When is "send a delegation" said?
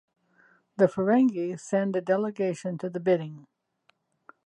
1.59-2.79